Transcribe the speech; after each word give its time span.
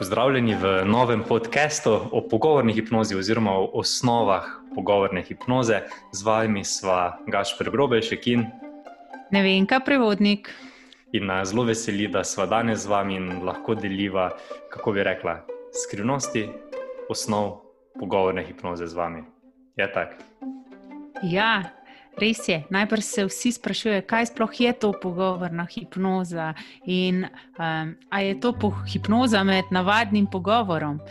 Pozdravljeni 0.00 0.54
v 0.54 0.84
novem 0.84 1.20
podkastu 1.28 1.90
o 2.12 2.22
pogovorni 2.28 2.72
hipnozi 2.72 3.14
oziroma 3.14 3.52
o 3.52 3.70
osnovah 3.74 4.44
pogovorne 4.74 5.20
hipnoze. 5.22 5.82
Z 6.12 6.24
vami 6.24 6.64
sva 6.64 7.18
Gašpr 7.26 7.68
Grobešek 7.70 8.26
in 8.26 8.46
Ne 9.30 9.42
vem, 9.42 9.66
kaj 9.66 9.84
prevodnik. 9.84 10.48
In 11.12 11.26
nas 11.28 11.52
zelo 11.52 11.66
veseli, 11.68 12.08
da 12.08 12.24
sva 12.24 12.46
danes 12.46 12.86
z 12.86 12.88
vami 12.88 13.18
in 13.20 13.44
lahko 13.44 13.76
deliva, 13.76 14.30
kako 14.72 14.92
bi 14.96 15.04
rekla, 15.04 15.36
skrivnosti 15.84 16.48
osnov 17.12 17.60
pogovorne 18.00 18.46
hipnoze 18.48 18.88
z 18.88 18.96
vami. 18.96 19.20
Je 19.76 19.92
tako? 19.92 20.16
Ja, 21.22 21.62
res 22.20 22.48
je. 22.48 22.62
Najprej 22.70 23.02
se 23.02 23.24
vsi 23.24 23.52
sprašujejo, 23.56 24.04
kaj 24.06 24.30
sploh 24.30 24.60
je 24.60 24.72
to 24.72 24.92
pogovorna 25.02 25.66
hipnoza 25.70 26.52
in 26.86 27.24
um, 27.24 27.94
ali 28.10 28.26
je 28.26 28.40
to 28.40 28.54
hipnoza 28.92 29.44
med 29.44 29.64
navadnim 29.70 30.26
pogovorom. 30.26 31.00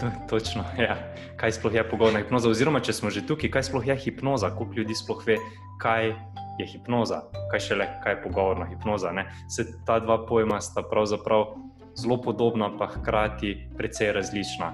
To, 0.00 0.10
točno, 0.28 0.64
ja. 0.78 0.96
Kaj 1.36 1.52
sploh 1.52 1.74
je 1.74 1.82
pogovorna 1.90 2.22
hipnoza? 2.22 2.48
Oziroma, 2.48 2.80
če 2.80 2.92
smo 2.92 3.10
že 3.10 3.24
tukaj, 3.26 3.50
kaj 3.50 3.66
sploh 3.68 3.86
je 3.86 3.96
hipnoza? 3.96 4.50
Koliko 4.54 4.80
ljudi 4.80 4.94
sploh 4.94 5.22
ve, 5.26 5.36
kaj 5.82 6.14
je 6.58 6.66
hipnoza, 6.66 7.22
kaj 7.50 7.60
šele, 7.60 7.86
kaj 8.04 8.12
je 8.12 8.22
pogovorna 8.22 8.66
hipnoza. 8.70 9.12
Ne? 9.12 9.26
Se 9.48 9.66
ta 9.86 9.98
dva 10.00 10.18
pojma 10.26 10.60
sta 10.60 10.82
pravzaprav 10.82 11.54
zelo 11.98 12.20
podobna, 12.22 12.70
pa 12.78 12.86
hkrati 12.86 13.56
precej 13.76 14.12
različna. 14.12 14.72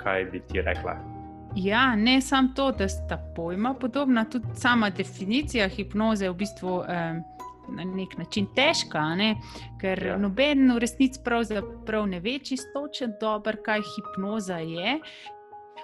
Kaj 0.00 0.24
bi 0.24 0.40
ti 0.40 0.62
rekla? 0.62 1.15
Ja, 1.56 1.96
ne 1.96 2.20
samo 2.20 2.48
to, 2.56 2.72
da 2.72 2.88
sta 2.88 3.32
pojma 3.36 3.74
podobna, 3.74 4.24
tudi 4.24 4.46
sama 4.54 4.90
definicija 4.90 5.68
hipnoze 5.68 6.24
je 6.24 6.30
v 6.30 6.34
bistvu 6.34 6.78
um, 6.78 7.22
na 7.68 7.84
nek 7.84 8.18
način 8.18 8.46
težka, 8.54 9.14
ne? 9.14 9.34
ker 9.80 10.06
Ja. 10.06 10.16
noben 10.18 10.72
v 10.74 10.78
resnici 10.78 11.20
pravzaprav 11.24 12.06
ne 12.06 12.20
ve 12.20 12.38
čisto 12.38 12.88
dobro, 13.20 13.56
kaj 13.64 13.80
hipnoza 13.80 14.58
je. 14.58 14.98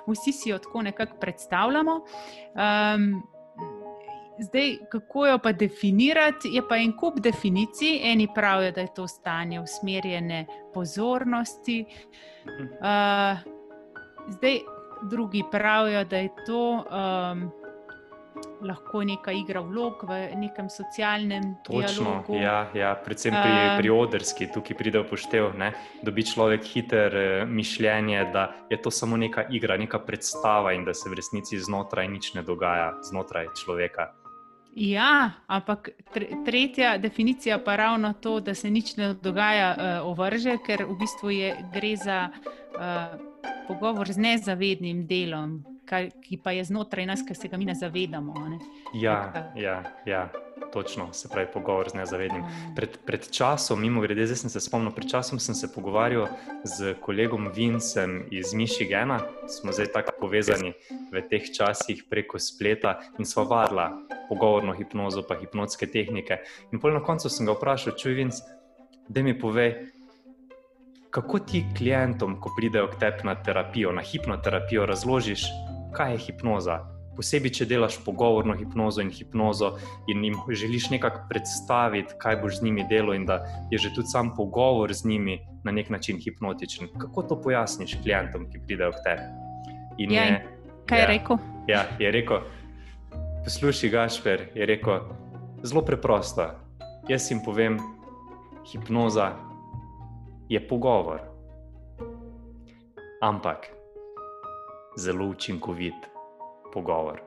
Vsi 0.06 0.33
si 0.33 0.50
jo 0.50 0.59
tako 0.59 0.83
nekako 0.83 1.17
predstavljamo. 1.20 1.93
Um, 1.95 3.23
zdaj, 4.39 4.77
kako 4.91 5.27
jo 5.27 5.39
pa 5.39 5.53
definirati, 5.53 6.48
je 6.53 6.62
pa 6.69 6.77
en 6.77 6.93
kup 6.97 7.20
definicij. 7.20 8.12
Eni 8.12 8.28
pravijo, 8.34 8.73
da 8.73 8.81
je 8.81 8.95
to 8.95 9.09
stanje 9.09 9.61
usmerjene 9.61 10.47
pozornosti. 10.75 11.84
Uh, 12.81 13.39
zdaj, 14.28 14.59
drugi 15.03 15.45
pravijo, 15.50 16.05
da 16.05 16.17
je 16.17 16.31
to 16.47 16.84
um, 16.84 17.50
lahko 18.62 19.03
neka 19.05 19.33
igra 19.33 19.61
vlog 19.61 20.05
v 20.09 20.36
nekem 20.36 20.70
socialnem 20.70 21.56
Točno, 21.64 22.05
dialogu. 22.05 22.34
ja, 22.34 22.70
ja, 22.75 22.94
predvsem 22.94 23.34
pri, 23.34 23.53
Um, 23.53 23.77
pri 23.78 23.91
odrski, 23.91 24.48
tukaj 24.55 24.77
pride 24.77 25.03
v 25.03 25.09
poštev, 25.11 25.53
ne? 25.59 25.72
dobi 26.03 26.25
človek 26.25 26.64
hiter 26.64 27.17
eh, 27.17 27.44
mišljenje, 27.47 28.25
da 28.33 28.53
je 28.70 28.83
to 28.83 28.91
samo 28.91 29.17
neka 29.17 29.47
igra, 29.50 29.77
neka 29.77 29.98
predstava 29.98 30.72
in 30.72 30.84
da 30.84 30.94
se 30.94 31.11
v 31.11 31.19
resnici 31.19 31.59
znotraj 31.59 32.09
nič 32.09 32.34
ne 32.34 32.42
dogaja, 32.42 32.94
znotraj 33.03 33.53
človeka. 33.64 34.12
Ja, 34.72 35.37
ampak 35.47 35.91
tre, 36.14 36.31
tretja 36.47 36.97
definicija 36.98 37.59
pa 37.59 37.77
ravno 37.77 38.12
to, 38.12 38.41
da 38.41 38.55
se 38.55 38.70
nič 38.70 38.97
ne 38.97 39.12
dogaja, 39.14 39.75
uh, 39.77 40.09
ovrže, 40.09 40.56
ker 40.64 40.87
v 40.89 40.97
bistvu 40.97 41.31
je, 41.31 41.50
gre 41.75 41.92
za 41.97 42.31
uh, 42.31 43.31
pogovor 43.73 44.12
z 44.12 44.20
nezavednim 44.20 45.06
delom, 45.09 45.62
kaj, 45.89 46.11
ki 46.20 46.39
pa 46.45 46.53
je 46.53 46.65
znotraj 46.69 47.06
nas, 47.09 47.25
ker 47.25 47.37
se 47.37 47.48
ga 47.48 47.56
mi 47.56 47.65
ne 47.65 47.75
zavedamo. 47.75 48.34
Ne? 48.48 48.59
Ja, 49.01 49.33
Tako. 49.33 49.59
ja, 49.61 49.77
ja, 50.06 50.28
točno, 50.73 51.12
se 51.12 51.28
pravi 51.28 51.48
pogovor 51.53 51.91
z 51.91 51.95
nezavednim. 51.95 52.43
Um, 52.43 52.75
Pred, 52.77 52.98
pred 53.06 53.31
časom, 53.31 53.81
mimo 53.81 54.00
grede, 54.00 54.27
zdaj 54.27 54.43
sem 54.45 54.53
se 54.53 54.61
spomnil, 54.61 54.93
pred 54.93 55.09
časom 55.11 55.41
sem 55.41 55.55
se 55.55 55.73
pogovarjal 55.73 56.28
z 56.65 56.95
kolegom 57.00 57.48
Vincem 57.55 58.27
iz 58.31 58.53
Michigana, 58.55 59.21
smo 59.49 59.72
zdaj 59.72 59.93
tako 59.93 60.16
povezani 60.21 60.75
v 61.12 61.25
teh 61.28 61.49
časih 61.53 62.04
preko 62.10 62.39
spleta 62.39 62.99
in 63.19 63.28
sva 63.28 63.44
vadila 63.49 63.91
pogovorno 64.28 64.77
hipnozo, 64.77 65.25
pa 65.28 65.41
hipnotske 65.41 65.89
tehnike. 65.89 66.43
In 66.72 66.81
pol 66.81 66.93
na 66.93 67.04
koncu 67.04 67.33
sem 67.33 67.49
ga 67.49 67.56
vprašal, 67.56 67.97
čuj 67.97 68.21
Vinc, 68.21 68.44
da 69.09 69.22
mi 69.22 69.37
povej, 69.39 69.93
kako 71.12 71.39
ti 71.39 71.65
klientom, 71.77 72.39
ko 72.41 72.50
pridejo 72.56 72.89
k 72.89 72.97
tebi 72.99 73.28
na 73.28 73.34
terapijo, 73.37 73.93
na 73.93 74.03
hipnoterapijo, 74.03 74.87
razložiš, 74.87 75.45
kaj 75.93 76.12
je 76.12 76.19
hipnoza. 76.27 76.78
Posebej, 77.12 77.53
če 77.53 77.67
delaš 77.69 77.99
pogovorno 78.00 78.55
hipnozo 78.56 79.03
in 79.05 79.11
hipnozo, 79.12 79.75
in 80.09 80.25
jim 80.25 80.39
želiš 80.49 80.89
nekako 80.95 81.27
predstaviti, 81.28 82.17
kaj 82.19 82.39
boš 82.41 82.62
z 82.62 82.65
njimi 82.65 82.87
delal, 82.89 83.12
in 83.15 83.28
da 83.28 83.43
je 83.71 83.78
že 83.78 83.93
tudi 83.93 84.09
sam 84.09 84.33
pogovor 84.37 84.93
z 84.93 85.05
njimi 85.05 85.37
na 85.65 85.72
nek 85.72 85.91
način 85.91 86.17
hipnotičen. 86.17 86.89
Kako 86.99 87.22
to 87.22 87.41
pojasniš 87.43 87.99
klientom, 88.03 88.49
ki 88.49 88.65
pridejo 88.65 88.97
k 88.97 89.05
tebi? 89.05 89.28
In 89.99 90.17
Ja, 90.17 90.27
in 90.28 90.37
kaj 90.89 90.99
je 90.99 91.03
ja. 91.03 91.09
rekel? 91.12 91.37
Ja, 91.69 91.84
je 91.99 92.11
rekel, 92.11 92.41
poslušaj, 93.45 93.91
Gašper, 93.91 94.49
je 94.55 94.67
rekel, 94.67 95.01
zelo 95.62 95.84
preprosto. 95.84 96.49
Jaz 97.09 97.31
jim 97.31 97.45
povem, 97.45 97.77
hipnoza 98.72 99.52
je 100.53 100.61
pogovor, 100.69 101.21
ampak 103.21 103.73
zelo 104.97 105.27
učinkovit 105.27 105.95
pogovor. 106.73 107.23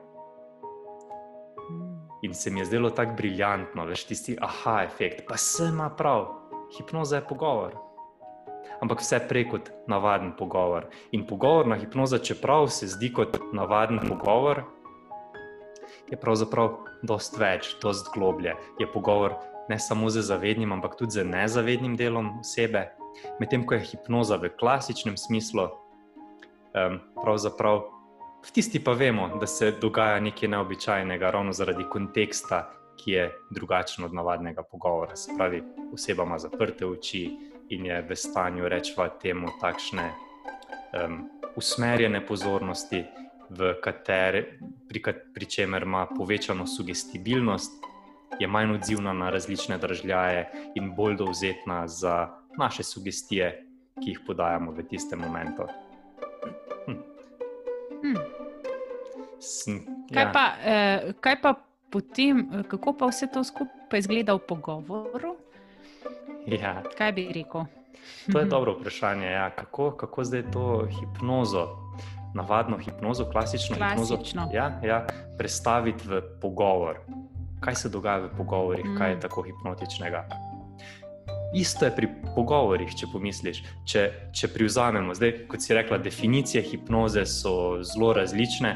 In 2.22 2.34
se 2.34 2.50
mi 2.50 2.60
je 2.60 2.64
zdelo 2.64 2.90
tako 2.90 3.16
briljantno, 3.16 3.84
veš, 3.84 4.04
tisti 4.06 4.36
aha 4.40 4.82
efekt, 4.84 5.24
pa 5.28 5.36
se 5.36 5.66
ima 5.72 5.90
prav, 5.90 6.26
hipnoza 6.76 7.16
je 7.16 7.26
pogovor. 7.28 7.74
Ampak 8.80 9.00
vse 9.00 9.18
prej 9.28 9.48
kot 9.48 9.70
navaden 9.86 10.32
pogovor. 10.38 10.86
In 11.10 11.26
pogovorna 11.26 11.76
hipnoza, 11.76 12.18
čeprav 12.18 12.68
se 12.68 12.86
zdi 12.86 13.12
kot 13.12 13.38
navaden 13.52 14.00
pogovor, 14.08 14.62
je 16.10 16.20
pravzaprav 16.20 16.76
dost 17.02 17.38
več, 17.38 17.74
dost 17.82 18.12
globlje. 18.14 18.54
Je 18.78 18.86
pogovor 18.92 19.34
ne 19.68 19.78
samo 19.78 20.10
z 20.10 20.22
zavednim, 20.22 20.72
ampak 20.72 20.94
tudi 20.94 21.18
z 21.18 21.24
nezavednim 21.24 21.96
delom 21.96 22.38
osebe. 22.40 22.86
Medtem 23.40 23.66
ko 23.66 23.74
je 23.74 23.80
hipnoza 23.80 24.36
v 24.36 24.50
klasičnem 24.58 25.16
smislu, 25.16 25.68
um, 25.68 26.98
pravzaprav 27.22 27.84
v 28.46 28.52
tisti 28.52 28.80
pa 28.84 28.92
vemo, 28.92 29.28
da 29.40 29.46
se 29.46 29.72
dogaja 29.80 30.20
nekaj 30.20 30.48
neobičajnega, 30.48 31.30
ravno 31.30 31.52
zaradi 31.52 31.84
konteksta, 31.90 32.70
ki 32.96 33.10
je 33.12 33.24
drugačen 33.50 34.04
od 34.04 34.14
navadnega 34.14 34.62
pogovora. 34.62 35.16
Se 35.16 35.34
pravi, 35.36 35.62
oseba 35.92 36.24
ima 36.24 36.38
zaprte 36.38 36.86
oči 36.86 37.28
in 37.68 37.86
je 37.86 38.02
v 38.02 38.16
stanju, 38.16 38.68
rečemo, 38.68 39.08
temu 39.20 39.50
takšne 39.60 40.06
um, 41.04 41.28
usmerjene 41.56 42.26
pozornosti, 42.26 43.04
v 43.50 43.74
katere, 43.82 44.58
pri, 44.88 45.02
pri 45.34 45.46
čemer 45.46 45.82
ima 45.82 46.06
povečano 46.06 46.66
sugestibilnost, 46.66 47.72
je 48.38 48.46
manj 48.46 48.74
odzivna 48.74 49.12
na 49.12 49.30
različne 49.30 49.78
držljaje 49.78 50.72
in 50.74 50.94
bolj 50.94 51.16
dovzetna 51.16 51.86
za 51.88 52.28
naše 52.58 52.82
sugestije, 52.82 53.62
ki 53.96 54.10
jih 54.10 54.20
podajamo 54.26 54.72
v 54.72 54.82
tistem 54.82 55.18
momentu. 55.18 55.64
Hm. 58.02 58.16
Sem, 59.38 59.80
Kaj, 60.08 60.22
ja. 60.22 60.32
pa, 60.32 60.44
eh, 60.60 61.12
kaj 61.20 61.36
pa 61.40 61.54
potem, 61.90 62.48
eh, 62.52 62.62
kako 62.62 62.92
pa 62.92 63.06
vse 63.06 63.26
to 63.26 63.44
skupaj 63.44 63.98
izgleda 63.98 64.34
v 64.34 64.40
pogovoru? 64.40 65.36
Ja, 66.46 66.82
Kaj 66.94 67.12
bi 67.12 67.28
rekel? 67.28 67.64
to 68.32 68.38
je 68.38 68.44
dobro 68.44 68.72
vprašanje. 68.72 69.26
Ja. 69.26 69.50
Kako, 69.50 69.90
kako 69.92 70.24
zdaj 70.24 70.42
to 70.50 70.86
hipnozo, 70.88 71.68
navadno 72.34 72.78
hipnozo, 72.78 73.24
klasično, 73.24 73.76
Klasično. 73.76 74.16
hipnozo, 74.16 74.50
ja, 74.52 74.78
ja, 74.80 75.06
prestaviti 75.38 76.08
v 76.08 76.22
pogovor? 76.40 77.00
Kaj 77.60 77.74
se 77.74 77.88
dogaja 77.88 78.18
v 78.18 78.30
pogovorih, 78.30 78.84
mm. 78.84 78.96
kaj 78.96 79.10
je 79.10 79.16
Mm. 79.16 79.20
tako 79.20 79.42
hipnotičnega? 79.42 80.28
Isto 81.54 81.84
je 81.84 81.94
pri 81.94 82.08
pogovorih, 82.34 82.90
če 82.98 83.08
pomisliš. 83.12 83.62
Če, 83.88 84.02
če 84.34 84.50
privzamemo, 84.52 85.14
zdaj, 85.16 85.46
kot 85.50 85.62
si 85.62 85.76
rekla, 85.76 85.98
definicije 86.02 86.62
hipnoze 86.66 87.26
so 87.30 87.82
zelo 87.86 88.12
različne. 88.16 88.74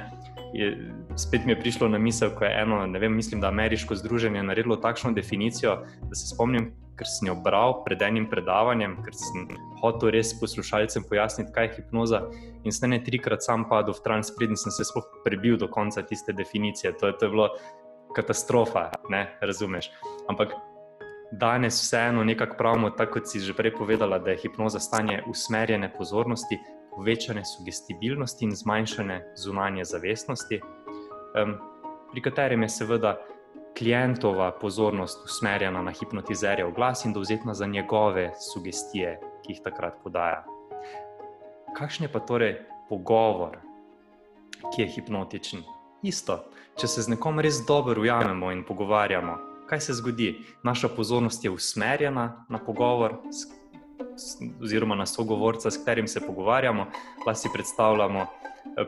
Je, 0.55 0.71
spet 1.19 1.45
mi 1.47 1.53
je 1.55 1.61
prišlo 1.61 1.89
na 1.91 1.99
misel, 1.99 2.33
ko 2.35 2.45
je 2.47 2.55
eno, 2.63 2.83
ne 2.87 2.99
vem, 2.99 3.15
mislim, 3.15 3.43
da 3.43 3.51
ameriško 3.51 3.95
združenje 3.99 4.43
naredilo 4.43 4.77
takšno 4.83 5.13
definicijo, 5.15 5.77
da 6.03 6.19
se 6.19 6.31
spomnim, 6.33 6.73
ker 6.99 7.09
sem 7.09 7.31
jo 7.31 7.37
bral 7.45 7.79
pred 7.85 8.03
enim 8.03 8.27
predavanjem, 8.31 8.97
ker 9.05 9.15
sem 9.17 9.47
hotel 9.81 10.13
res 10.17 10.33
poslušalcem 10.41 11.07
pojasniti, 11.09 11.53
kaj 11.55 11.69
je 11.69 11.75
hipnoza. 11.79 12.25
In 12.65 12.75
sem 12.77 12.91
ne 12.93 13.01
trikrat 13.05 13.47
sam 13.47 13.65
padel 13.71 13.97
v 13.97 14.05
trans, 14.05 14.33
preden 14.37 14.59
sem 14.59 14.75
se 14.75 14.85
sploh 14.89 15.07
prebil 15.25 15.57
do 15.61 15.71
konca 15.71 16.03
tiste 16.07 16.35
definicije. 16.37 16.97
To 17.01 17.13
je, 17.13 17.17
to 17.19 17.29
je 17.29 17.35
bilo 17.37 17.49
katastrofa, 18.17 18.91
ne 19.09 19.29
razumeš. 19.41 19.91
Ampak 20.29 20.53
danes 21.33 21.83
vseeno 21.83 22.25
nekako 22.25 22.57
pravimo, 22.57 22.91
tako 22.91 23.13
kot 23.13 23.29
si 23.29 23.41
že 23.41 23.55
prej 23.55 23.75
povedala, 23.79 24.19
da 24.19 24.31
je 24.31 24.43
hipnoza 24.43 24.79
stanje 24.79 25.23
usmerjene 25.27 25.93
pozornosti, 25.99 26.59
povečane 26.91 27.45
sugestibilnosti 27.45 28.45
in 28.45 28.57
zmanjšane 28.57 29.35
zunanje 29.37 29.85
zavestnosti, 29.85 30.61
um, 30.61 31.55
pri 32.13 32.23
katerem 32.23 32.63
je 32.63 32.69
seveda 32.69 33.19
klientova 33.79 34.51
pozornost 34.53 35.25
usmerjena 35.25 35.83
na 35.83 35.91
hipnotizerja 35.91 36.67
v 36.67 36.73
glas 36.73 37.05
in 37.05 37.13
dovzetna 37.13 37.55
za 37.55 37.67
njegove 37.67 38.33
sugestije, 38.53 39.21
ki 39.43 39.53
jih 39.53 39.61
takrat 39.65 39.95
podaja. 40.03 40.45
kakšen 41.79 42.05
je 42.05 42.13
pa 42.13 42.21
torej 42.21 42.59
pogovor, 42.89 43.59
ki 44.75 44.83
je 44.83 44.89
hipnotičen? 44.89 45.63
Isto, 46.03 46.45
če 46.77 46.87
se 46.87 47.03
z 47.03 47.09
nekom 47.09 47.41
res 47.41 47.63
dobro 47.69 48.01
ujamemo 48.01 48.51
in 48.53 48.65
pogovarjamo, 48.65 49.50
kaj 49.71 49.81
se 49.81 49.95
zgodi? 49.95 50.45
Naša 50.63 50.89
pozornost 50.89 51.45
je 51.45 51.51
usmerjena 51.51 52.45
na 52.49 52.59
pogovor, 52.59 53.15
oziroma 54.63 54.95
na 54.95 55.07
sogovorca, 55.07 55.71
s 55.71 55.79
katerim 55.79 56.09
se 56.09 56.21
pogovarjamo. 56.27 56.87
Pa 57.25 57.35
si 57.35 57.49
predstavljamo 57.55 58.21
eh, 58.21 58.27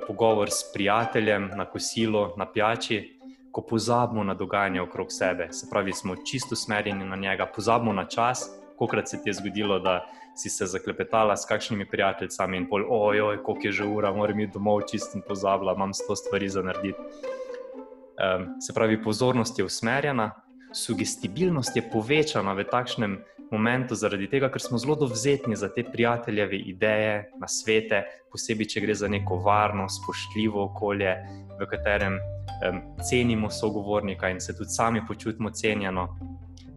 pogovor 0.07 0.51
s 0.51 0.73
prijateljem 0.75 1.51
na 1.57 1.65
kosilu, 1.65 2.29
na 2.37 2.53
pijači, 2.53 3.19
ko 3.53 3.63
pozabimo 3.63 4.25
na 4.25 4.35
dogajanje 4.35 4.81
okrog 4.81 5.07
sebe, 5.11 5.49
se 5.53 5.67
pravi, 5.71 5.93
smo 5.93 6.17
čisto 6.17 6.53
usmerjeni 6.53 7.05
na 7.05 7.17
njega, 7.17 7.47
pozabimo 7.47 7.93
na 7.93 8.05
čas. 8.05 8.51
Kokrat 8.79 9.09
se 9.09 9.23
ti 9.23 9.29
je 9.29 9.35
zgodilo, 9.35 9.79
da 9.79 10.07
si 10.35 10.51
se 10.51 10.67
zaklepetala 10.67 11.37
s 11.37 11.47
kakšnimi 11.47 11.87
prijateljicami 11.91 12.57
in 12.57 12.69
pol, 12.69 12.85
ojoj, 12.91 13.43
koliko 13.43 13.67
je 13.67 13.73
že 13.73 13.85
ura, 13.85 14.13
moram 14.13 14.41
iti 14.41 14.53
domov, 14.53 14.81
čisto 14.91 15.21
pozabila, 15.29 15.75
imam 15.77 15.95
sto 15.95 16.17
stvari 16.17 16.49
za 16.49 16.63
narediti. 16.63 16.99
Um, 16.99 18.61
se 18.61 18.73
pravi, 18.75 19.03
pozornost 19.03 19.59
je 19.59 19.65
usmerjena, 19.65 20.31
sugestibilnost 20.75 21.77
je 21.77 21.83
povečana 21.93 22.53
v 22.53 22.65
takšnem 22.65 23.19
momentu, 23.53 23.95
zaradi 23.95 24.27
tega, 24.33 24.49
ker 24.49 24.63
smo 24.65 24.79
zelo 24.81 24.97
dovzetni 24.97 25.57
za 25.57 25.69
te 25.69 25.85
prijateljeve 25.85 26.57
ideje, 26.57 27.31
na 27.41 27.49
svete, 27.49 28.03
posebej, 28.33 28.69
če 28.73 28.81
gre 28.81 28.95
za 28.97 29.09
neko 29.13 29.37
varno, 29.45 29.89
spoštljivo 29.93 30.65
okolje, 30.71 31.13
v 31.61 31.69
katerem 31.69 32.17
um, 32.17 32.81
cenimo 33.05 33.51
sogovornika 33.51 34.31
in 34.33 34.41
se 34.41 34.57
tudi 34.57 34.73
sami 34.73 35.05
počutimo 35.07 35.51
cenjeno. 35.51 36.09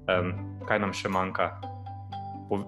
Um, 0.06 0.60
kaj 0.68 0.80
nam 0.84 0.94
še 0.94 1.10
manjka? 1.10 1.56
Po, 2.50 2.60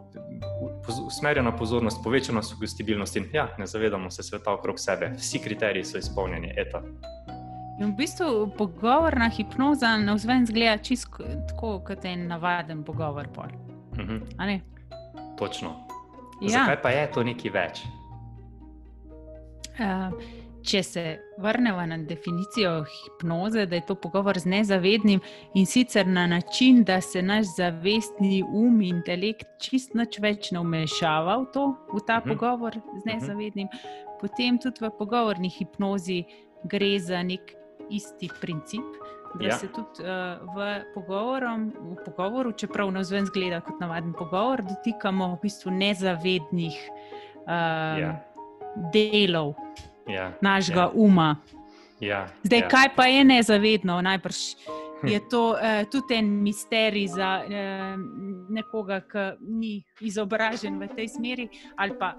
usmerjena 1.06 1.52
pozornost, 1.52 2.00
povečana 2.04 2.42
sugestibilnost 2.44 3.16
in 3.20 3.30
ja, 3.34 3.50
ne 3.58 3.68
zavedamo 3.68 4.10
se 4.12 4.24
sveta 4.24 4.54
okrog 4.54 4.80
sebe, 4.80 5.12
vsi 5.18 5.44
kriteriji 5.44 5.84
so 5.84 5.98
izpolnjeni. 5.98 6.54
Eto. 6.58 6.82
In 7.78 7.92
v 7.92 7.96
bistvu 7.98 8.50
pogovorna 8.58 9.30
hipnoza 9.30 9.98
na 9.98 10.14
vzven 10.14 10.46
zgleda 10.46 10.78
čisto 10.78 11.24
tako, 11.50 11.80
kot 11.86 12.06
je 12.06 12.16
navaden 12.18 12.84
pogovor. 12.84 13.28
Uh 13.92 14.00
mhm. 14.00 14.24
-huh. 14.38 14.60
Točno. 15.38 15.88
Ja. 16.42 16.50
Zakaj 16.50 16.82
pa 16.82 16.90
je 16.90 17.12
to 17.12 17.24
nekaj 17.24 17.52
več? 17.52 17.82
Uh, 19.78 20.14
če 20.68 20.84
se 20.84 21.04
vrnemo 21.38 21.86
na 21.86 21.98
definicijo 21.98 22.84
hipnoze, 22.84 23.66
da 23.66 23.76
je 23.76 23.86
to 23.86 23.96
pogovor 23.96 24.40
z 24.40 24.46
nezavednim 24.46 25.20
in 25.56 25.66
sicer 25.66 26.08
na 26.08 26.28
način, 26.28 26.84
da 26.84 27.02
se 27.02 27.22
naš 27.22 27.46
zavestni 27.56 28.44
um 28.44 28.82
in 28.82 28.96
intelekt 28.96 29.48
čist 29.62 29.94
nič 29.94 30.20
več 30.20 30.52
ne 30.52 30.60
umešava 30.60 31.38
v, 31.38 31.46
to, 31.54 31.68
v 31.94 32.04
ta 32.08 32.18
uh 32.18 32.26
mhm. 32.26 32.32
-huh. 32.32 32.34
pogovor 32.34 32.74
z 32.74 33.06
mhm. 33.06 33.14
nezavednim, 33.14 33.68
uh 33.68 33.74
-huh. 33.74 34.20
potem 34.22 34.58
tudi 34.58 34.86
v 34.86 34.90
pogovorni 34.98 35.50
hipnozi 35.50 36.24
gre 36.64 37.00
za 37.00 37.24
nek 37.24 37.57
isti 37.90 38.30
princip. 38.42 38.84
Da 39.40 39.46
ja. 39.46 39.58
se 39.58 39.68
tudi 39.68 40.02
uh, 40.02 40.56
v, 40.56 40.84
pogovorom, 40.94 41.68
v 41.70 41.98
pogovoru, 42.06 42.52
čeprav 42.52 42.92
na 42.92 43.04
zven 43.04 43.28
zgleda 43.28 43.60
kot 43.62 43.80
navaden 43.80 44.14
pogovor, 44.16 44.64
dotikamo 44.64 45.36
v 45.36 45.40
bistvu 45.42 45.72
nezavednih 45.76 46.78
uh, 47.44 48.00
ja. 48.00 48.12
delov 48.94 49.54
ja. 50.08 50.32
našega 50.42 50.88
ja. 50.88 50.92
uma. 50.96 51.36
Ja. 52.00 52.26
Zdaj, 52.44 52.60
ja. 52.60 52.70
kaj 52.72 52.88
pa 52.96 53.12
je 53.12 53.24
nezavedno? 53.28 54.02
Najbrž 54.02 54.40
je 55.04 55.20
to 55.30 55.54
uh, 55.54 55.84
tudi 55.92 56.16
en 56.16 56.32
misterij 56.42 57.08
za 57.08 57.44
uh, 57.44 57.54
nekoga, 58.50 59.02
ki 59.02 59.38
ni 59.42 59.84
izobražen 60.02 60.80
v 60.80 60.88
tej 60.96 61.08
smeri 61.14 61.50
ali 61.76 61.94
pa 62.00 62.16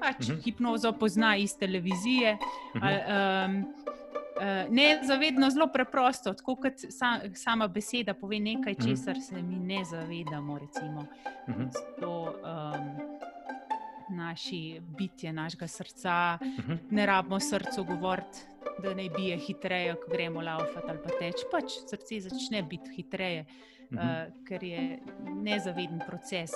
pač 0.00 0.28
uh 0.28 0.28
mhm. 0.28 0.38
-huh. 0.38 0.44
hipnozo 0.44 0.92
pozna 0.92 1.36
iz 1.36 1.56
televizije. 1.56 2.38
Uh 2.38 2.82
-huh. 2.82 2.84
ali, 2.84 2.98
um, 3.46 3.64
Uh, 4.34 4.72
ne, 4.74 5.00
zavedno 5.02 5.50
zelo 5.50 5.66
preprosto, 5.72 6.32
tako 6.34 6.56
kot 6.56 6.80
sa, 6.90 7.20
sama 7.34 7.68
beseda 7.68 8.14
pove 8.14 8.40
nekaj, 8.40 8.74
mhm. 8.78 8.88
česar 8.88 9.20
se 9.22 9.42
mi 9.42 9.56
ne 9.56 9.84
zavedamo. 9.84 10.58
Recimo, 10.58 11.00
uh 11.48 11.54
-huh. 11.54 11.70
to 12.00 12.34
um, 12.42 14.16
naše 14.16 14.80
bitje, 14.98 15.32
našega 15.32 15.68
srca, 15.68 16.38
uh 16.40 16.46
mhm. 16.46 16.72
-huh. 16.72 16.78
ne 16.90 17.06
rabimo 17.06 17.40
srcu 17.40 17.84
govoriti, 17.84 18.38
da 18.82 18.94
ne 18.94 19.10
bije 19.16 19.36
hitreje, 19.36 19.94
ko 19.94 20.10
gremo 20.10 20.40
laufati 20.42 20.86
ali 20.88 20.98
pa 21.04 21.10
teč. 21.18 21.34
Pač 21.50 21.72
srce 21.90 22.20
začne 22.20 22.62
biti 22.62 22.90
hitreje, 22.90 23.44
uh 23.90 23.98
-huh. 23.98 24.26
uh, 24.26 24.44
ker 24.48 24.64
je 24.64 24.98
nezaveden 25.34 26.00
proces 26.06 26.50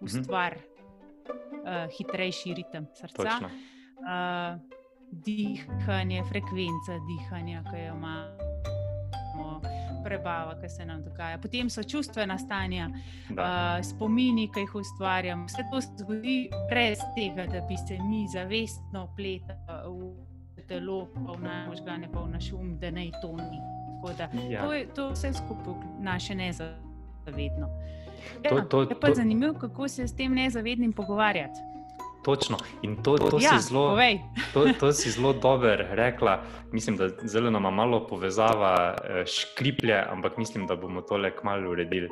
ustvar 0.00 0.56
uh, 0.56 1.96
hitrejši 1.98 2.54
ritem 2.54 2.86
srca 2.94 3.50
dihanje, 5.10 6.22
frekvenca 6.28 6.98
dihanja, 7.08 7.62
ki 7.70 7.80
jo 7.86 7.94
imamo, 7.94 9.60
prebava, 10.04 10.54
ki 10.60 10.68
se 10.68 10.86
nam 10.86 11.02
dogaja. 11.04 11.38
Potem 11.38 11.70
so 11.70 11.82
čustvena 11.82 12.38
stanja, 12.38 12.88
uh, 13.30 13.80
spomini, 13.84 14.48
ki 14.52 14.60
jih 14.60 14.74
ustvarjamo. 14.74 15.46
Vse 15.46 15.64
to 15.72 15.80
se 15.80 15.88
zgodi 15.98 16.36
brez 16.70 16.98
tega, 17.16 17.46
da 17.46 17.64
bi 17.68 17.76
se 17.76 17.98
mi 18.02 18.26
zavestno 18.32 19.08
pletali 19.16 20.12
v 20.56 20.66
telo, 20.68 21.06
pa 21.14 21.32
v 21.32 21.42
naš 21.42 21.66
možgane, 21.68 22.12
pa 22.12 22.20
v 22.20 22.34
naš 22.36 22.52
um, 22.52 22.76
da 22.78 22.90
naj 22.90 23.10
to 23.22 23.36
ni. 23.36 23.60
Da, 24.18 24.28
ja. 24.50 24.66
to, 24.66 24.72
je, 24.72 24.86
to 24.94 25.10
vse 25.14 25.32
skupaj 25.32 25.74
naše 26.00 26.34
nezavedno. 26.34 27.68
Ja, 28.44 28.50
to, 28.50 28.60
to, 28.60 28.80
je 28.82 29.00
pa 29.00 29.08
to... 29.08 29.14
zanimivo, 29.14 29.54
kako 29.54 29.88
se 29.88 30.08
s 30.08 30.16
tem 30.16 30.34
nezavednim 30.34 30.92
pogovarjati. 30.92 31.73
Točno. 32.24 32.56
In 32.82 33.02
to, 33.02 33.18
to, 33.18 33.38
ja, 33.40 33.58
si 33.58 33.68
zelo, 33.68 33.98
to, 34.54 34.64
to 34.80 34.92
si 34.92 35.10
zelo 35.10 35.32
dobro 35.32 35.76
rekla. 35.76 36.42
Mislim, 36.72 36.96
da 36.96 37.08
zelo 37.24 37.50
nama 37.50 37.70
malo 37.70 38.06
povezava 38.06 38.96
eh, 39.04 39.26
škriplje, 39.26 40.04
ampak 40.10 40.36
mislim, 40.36 40.66
da 40.66 40.76
bomo 40.76 41.00
tole 41.00 41.36
kmalo 41.36 41.70
uredili. 41.70 42.08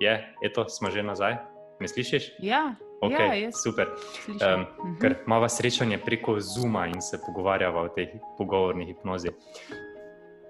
Je, 0.00 0.34
eto, 0.42 0.68
smo 0.68 0.90
že 0.90 1.02
nazaj. 1.02 1.36
Me 1.80 1.88
slišiš? 1.88 2.32
Ja, 2.38 2.74
okay, 3.02 3.42
ja 3.42 3.52
super. 3.52 3.88
Um, 4.28 4.64
ker 5.00 5.16
imamo 5.26 5.48
srečanje 5.48 5.98
preko 5.98 6.40
Zuma 6.40 6.86
in 6.86 7.02
se 7.02 7.20
pogovarjava 7.26 7.82
o 7.82 7.88
tej 7.88 8.08
pogovorni 8.38 8.86
hipnozi. 8.86 9.28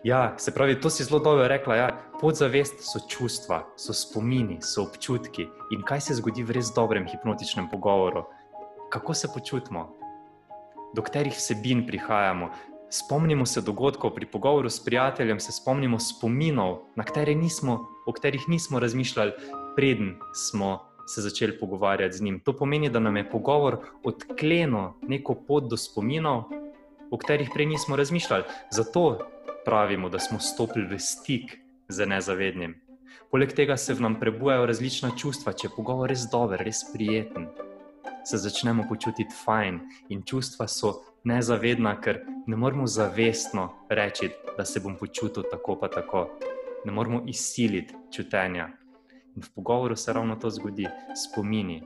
Ja, 0.05 0.35
se 0.39 0.55
pravi, 0.55 0.81
to 0.81 0.91
si 0.91 1.05
zelo 1.05 1.19
dobro 1.19 1.49
rekla. 1.49 1.77
Ja. 1.77 1.89
Podzavest 2.21 2.85
so 2.85 3.01
čustva, 3.09 3.63
so 3.77 3.93
spomini, 3.93 4.59
so 4.61 4.85
občutki. 4.85 5.49
In 5.73 5.83
kaj 5.83 6.01
se 6.01 6.15
zgodi 6.21 6.45
v 6.45 6.59
res 6.59 6.69
dobrem 6.77 7.07
hipnotičnem 7.09 7.71
pogovoru? 7.73 8.27
Kako 8.95 9.15
se 9.15 9.29
počutimo, 9.35 9.97
do 10.95 11.03
katerih 11.03 11.35
vsebin 11.35 11.87
prihajamo. 11.87 12.51
Spomnimo 12.91 13.47
se 13.47 13.61
dogodkov 13.61 14.15
pri 14.15 14.27
pogovoru 14.27 14.71
s 14.71 14.85
prijateljem, 14.85 15.41
se 15.41 15.53
spomnimo 15.53 15.99
spominov, 15.99 16.77
na 16.95 17.05
katere 17.05 17.35
nismo, 17.35 17.89
o 18.07 18.13
katerih 18.13 18.45
nismo 18.49 18.79
razmišljali, 18.79 19.33
preden 19.77 20.15
smo 20.35 20.79
se 21.07 21.21
začeli 21.21 21.59
pogovarjati 21.59 22.17
z 22.17 22.23
njim. 22.23 22.41
To 22.41 22.53
pomeni, 22.53 22.91
da 22.91 23.01
nam 23.01 23.17
je 23.17 23.31
pogovor 23.31 23.79
odklenil 24.05 24.95
neko 25.03 25.35
pot 25.35 25.67
do 25.71 25.77
spominov, 25.77 26.45
o 27.11 27.19
katerih 27.19 27.51
prej 27.55 27.67
nismo 27.67 27.97
razmišljali. 27.97 28.45
Zato 28.71 29.19
pravimo, 29.65 30.09
da 30.09 30.19
smo 30.19 30.39
stopili 30.39 30.87
v 30.95 30.99
stik 30.99 31.59
z 31.89 32.07
nezavednim. 32.07 32.79
Poleg 33.31 33.53
tega 33.53 33.77
se 33.77 33.95
v 33.95 34.07
nam 34.07 34.21
prebujajo 34.21 34.67
različna 34.67 35.17
čustva, 35.19 35.53
če 35.53 35.67
je 35.67 35.77
pogovor 35.77 36.15
res 36.15 36.31
dober, 36.31 36.63
res 36.63 36.87
prijeten 36.95 37.51
se 38.25 38.39
začnemo 38.39 38.85
počutiti 38.89 39.35
fajn 39.45 39.81
in 40.09 40.23
čustva 40.23 40.69
so 40.69 40.95
nezavedna, 41.25 42.01
ker 42.01 42.21
ne 42.47 42.57
moramo 42.57 42.87
zavestno 42.87 43.69
reči, 43.89 44.31
da 44.57 44.65
se 44.65 44.81
bom 44.81 44.97
počutil 44.97 45.43
tako 45.51 45.79
pa 45.81 45.89
tako. 45.89 46.29
Ne 46.85 46.93
moramo 46.93 47.23
izsiliti 47.27 47.95
čutenja. 48.13 48.69
In 49.37 49.43
v 49.43 49.51
pogovoru 49.55 49.97
se 49.97 50.13
ravno 50.13 50.37
to 50.37 50.51
zgodi, 50.51 50.87
spomini, 51.17 51.83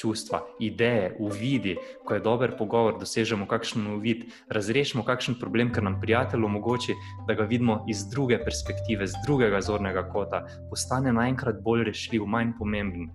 čustva, 0.00 0.40
ideje, 0.58 1.16
uvidi. 1.18 1.76
Ko 2.04 2.14
je 2.14 2.20
dober 2.20 2.56
pogovor, 2.58 2.98
dosežemo 2.98 3.46
kakšen 3.46 3.86
uvid, 3.94 4.24
razrešimo 4.48 5.04
kakšen 5.04 5.38
problem, 5.40 5.72
ker 5.72 5.84
nam 5.84 6.00
prijatelj 6.00 6.44
omogoči, 6.44 6.96
da 7.28 7.34
ga 7.34 7.44
vidimo 7.44 7.84
iz 7.88 8.06
druge 8.10 8.40
perspektive, 8.44 9.06
z 9.06 9.22
drugega 9.26 9.60
zornega 9.60 10.08
kota, 10.12 10.46
postane 10.70 11.12
naenkrat 11.12 11.62
bolj 11.62 11.84
rešljiv, 11.92 12.26
manj 12.26 12.56
pomemben, 12.58 13.10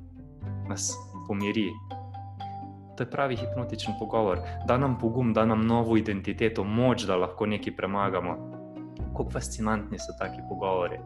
nas 0.70 0.94
pomiri, 1.28 1.72
to 2.98 3.04
je 3.04 3.12
pravi 3.12 3.36
hipnotičen 3.36 3.94
pogovor, 4.00 4.40
da 4.68 4.78
nam 4.78 4.98
pogum, 5.00 5.34
da 5.34 5.46
nam 5.46 5.66
novo 5.68 5.98
identiteto, 5.98 6.64
moč, 6.64 7.06
da 7.06 7.16
lahko 7.16 7.46
nekaj 7.46 7.76
premagamo. 7.76 8.38
Kako 8.98 9.30
fascinantni 9.32 10.00
so 10.00 10.14
taki 10.20 10.42
pogovori. 10.50 11.00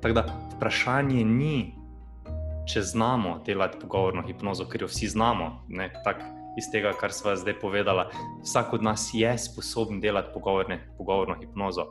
Tako 0.00 0.14
da 0.14 0.24
vprašanje 0.56 1.24
ni, 1.24 1.74
če 2.72 2.82
znamo 2.82 3.38
delati 3.46 3.78
pogovorno 3.80 4.22
hipnozo, 4.26 4.64
ker 4.68 4.82
jo 4.82 4.88
vsi 4.88 5.08
znamo. 5.08 5.64
Ne, 5.68 5.90
iz 6.56 6.70
tega, 6.72 6.92
kar 7.00 7.12
smo 7.12 7.36
zdaj 7.36 7.58
povedali, 7.60 8.06
vsak 8.42 8.72
od 8.72 8.82
nas 8.82 9.10
je 9.12 9.38
sposoben 9.38 10.00
delati 10.00 10.32
pogovorno 10.96 11.36
hipnozo, 11.40 11.86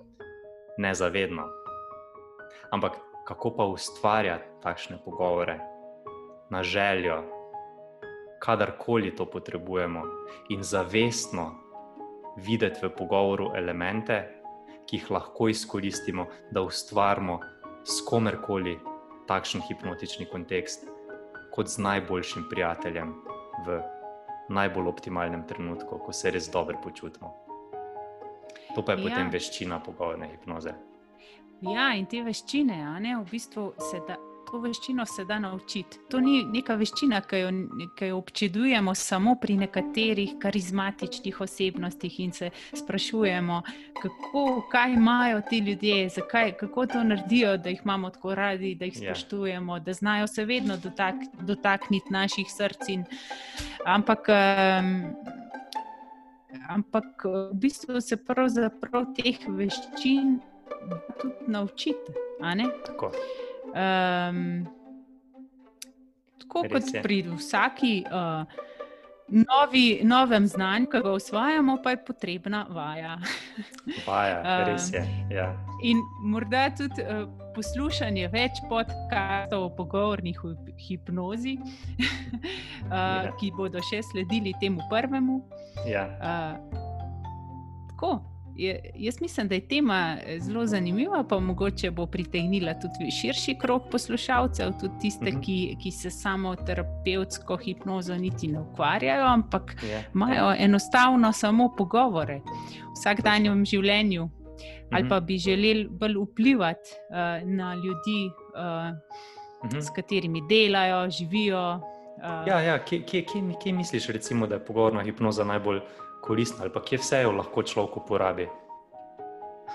nezavedno. 0.77 1.43
Ampak 2.71 2.97
kako 3.27 3.55
pa 3.55 3.65
ustvarjati 3.65 4.49
takšne 4.63 4.97
pogovore 5.05 5.59
na 6.49 6.63
željo, 6.63 7.23
kadarkoli 8.43 9.15
to 9.15 9.25
potrebujemo, 9.25 10.03
in 10.49 10.63
zavestno 10.63 11.51
videti 12.37 12.83
v 12.83 12.89
pogovoru 12.91 13.51
elemente, 13.55 14.17
ki 14.85 14.97
jih 14.97 15.11
lahko 15.11 15.47
izkoristimo, 15.47 16.25
da 16.51 16.61
ustvarimo 16.61 17.39
s 17.83 18.01
komerkoli 18.03 18.75
takšen 19.27 19.63
hipnotični 19.67 20.27
kontekst, 20.31 20.89
kot 21.55 21.71
z 21.71 21.79
najboljšim 21.85 22.49
prijateljem 22.49 23.13
v 23.65 23.79
najbolj 24.49 24.87
optimalnem 24.87 25.47
trenutku, 25.47 25.99
ko 26.05 26.11
se 26.11 26.31
res 26.31 26.49
dobro 26.51 26.77
počutimo. 26.83 27.31
To 28.75 28.83
pa 28.83 28.97
je 28.97 29.03
ja. 29.03 29.09
potem 29.09 29.31
veščina 29.31 29.79
pogovorne 29.79 30.27
hipnoze. 30.27 30.73
Ja, 31.63 31.93
in 31.95 32.09
te 32.11 32.19
veščine, 32.25 32.75
ne, 32.99 33.15
v 33.21 33.29
bistvu 33.31 33.71
se 33.79 34.01
da 34.07 34.17
to 34.53 34.59
veščino 34.61 35.05
se 35.05 35.23
da 35.25 35.39
naučiti. 35.39 35.97
To 36.13 36.19
ni 36.21 36.43
neka 36.45 36.75
veščina, 36.77 37.23
ki 37.25 37.39
jo, 37.41 37.47
ki 37.97 38.09
jo 38.11 38.17
občudujemo 38.19 38.93
samo 38.93 39.33
pri 39.41 39.55
nekaterih 39.63 40.35
karizmatičnih 40.43 41.39
osebnostih 41.41 42.19
in 42.21 42.35
se 42.37 42.51
sprašujemo, 42.77 43.61
kako, 43.97 44.43
kaj 44.69 44.93
imajo 44.93 45.41
ti 45.49 45.57
ljudje, 45.65 46.09
zakaj, 46.13 46.53
kako 46.59 46.85
to 46.91 47.01
naredijo, 47.03 47.55
da 47.57 47.73
jih 47.73 47.81
imamo 47.81 48.11
tako 48.13 48.35
radi, 48.37 48.75
da 48.75 48.85
jih 48.85 49.01
ja. 49.01 49.15
spoštujemo, 49.15 49.79
da 49.79 49.93
znajo 49.93 50.27
se 50.29 50.45
vedno 50.45 50.77
dotak, 50.77 51.25
dotakniti 51.41 52.13
naših 52.13 52.51
src. 52.53 52.89
In, 52.93 53.05
ampak. 53.85 54.29
Um, 54.29 54.93
Ampak 56.69 57.25
v 57.25 57.49
bistvu 57.59 57.99
se 58.01 58.15
pravzaprav 58.15 59.09
teh 59.17 59.41
veščin 59.57 60.37
tudi 61.19 61.49
naučiti. 61.51 62.13
Tako. 62.85 63.09
Um, 63.73 64.67
tako 66.37 66.63
Res 66.63 66.71
kot 66.71 66.93
je. 66.93 67.01
pri 67.01 67.21
vsaki 67.33 67.93
uh, 68.05 68.45
novi, 69.33 69.99
novem 70.03 70.47
znanju, 70.47 70.89
ki 70.91 71.01
ga 71.01 71.13
usvajamo, 71.17 71.77
pa 71.83 71.95
je 71.95 72.05
potrebna 72.05 72.65
vaja. 72.69 73.17
Vaja, 74.07 74.65
res 74.67 74.91
je. 74.93 75.03
Ja. 75.31 75.53
In 75.83 76.01
morda 76.21 76.67
tudi 76.77 77.01
uh, 77.01 77.25
poslušanje 77.55 78.27
več 78.33 78.61
podkastov 78.69 79.67
o 79.67 79.71
pogovornih 79.77 80.37
hipnozi, 80.87 81.57
uh, 81.57 82.91
ja. 82.91 83.33
ki 83.39 83.51
bodo 83.57 83.81
še 83.89 84.03
sledili 84.11 84.53
temu 84.61 84.85
prvemu. 84.91 85.41
Ja. 85.89 86.05
Uh, 86.21 86.79
tako. 87.93 88.32
Jaz 88.95 89.21
mislim, 89.21 89.47
da 89.47 89.55
je 89.55 89.67
tema 89.67 90.17
eh, 90.25 90.39
zelo 90.39 90.65
zanimiva, 90.65 91.23
pa 91.29 91.39
mogoče 91.39 91.91
bo 91.91 92.05
pritegnila 92.05 92.73
tudi 92.73 93.11
širši 93.11 93.55
krok 93.61 93.89
poslušalcev, 93.91 94.71
tudi 94.79 94.93
tiste, 95.01 95.25
uh 95.25 95.27
mhm. 95.27 95.37
-huh. 95.37 95.45
ki, 95.45 95.77
ki 95.83 95.91
se 95.91 96.09
samo 96.09 96.55
terapevtsko 96.55 97.57
hipnozo 97.57 98.15
niti 98.15 98.47
ne 98.47 98.59
ukvarjajo, 98.59 99.25
ampak 99.25 99.75
yeah. 99.75 100.01
Imajo 100.15 100.55
enostavno 100.59 101.31
samo 101.31 101.73
pogovore 101.77 102.35
v 102.35 102.91
vsakdanjem 102.99 103.65
življenju. 103.65 104.29
Ali 104.91 105.09
pa 105.09 105.17
mhm. 105.17 105.25
bi 105.25 105.37
želeli 105.37 105.87
bolj 105.89 106.15
vplivati 106.17 106.89
uh, 107.09 107.49
na 107.49 107.75
ljudi, 107.75 108.29
uh, 108.55 108.97
uh 109.63 109.69
-huh. 109.69 109.81
s 109.81 109.89
katerimi 109.95 110.41
delajo, 110.49 111.09
živijo. 111.09 111.81
Uh. 112.17 112.47
Ja, 112.47 112.61
ja. 112.61 112.79
Kje, 112.79 113.01
kje, 113.01 113.25
kje, 113.25 113.43
kje 113.63 113.73
misliš, 113.73 114.07
recimo, 114.07 114.47
da 114.47 114.55
je 114.55 114.65
pogovorna 114.65 115.03
hipnoza 115.03 115.43
najbolj 115.43 115.81
koristna, 116.21 116.63
ali 116.63 116.73
pa 116.73 116.81
kje 116.81 116.97
vse 116.97 117.21
jo 117.21 117.31
lahko 117.31 117.63
človek 117.63 117.97
uporabi? 117.97 118.47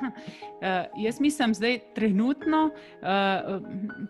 Uh, 0.01 0.07
jaz 1.07 1.21
mislim, 1.21 1.53
da 1.53 1.67
je 1.67 1.81
trenutno 1.95 2.65
uh, 2.65 3.63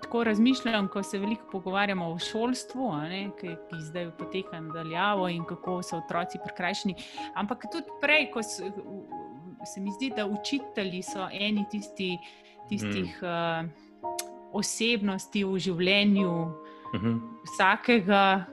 tako 0.03 0.25
razmišljam, 0.25 0.89
ko 0.89 1.03
se 1.03 1.19
veliko 1.19 1.49
pogovarjamo 1.53 2.11
o 2.11 2.19
šolstvu, 2.19 2.93
ne, 2.97 3.31
ki, 3.41 3.49
ki 3.49 3.81
zdaj 3.81 4.11
poteka 4.19 4.61
nadaljavo 4.61 5.29
in 5.29 5.45
kako 5.45 5.83
so 5.83 5.97
otroci 5.97 6.39
prikrajšani. 6.45 6.95
Ampak 7.35 7.65
tudi 7.73 7.87
prej, 8.01 8.31
ko 8.31 8.43
se, 8.43 8.71
se 9.75 9.81
mi 9.81 9.91
zdi, 9.91 10.13
da 10.17 10.27
učitelji 10.27 11.03
so 11.03 11.29
eni 11.33 11.65
tisti, 11.71 12.19
tistih 12.69 13.19
hmm. 13.21 13.65
uh, 13.65 13.89
osebnosti 14.53 15.45
v 15.45 15.59
življenju 15.59 16.33
uh 16.95 17.01
mhm. 17.01 17.09
-huh. 17.09 17.21
vsakega 17.45 18.47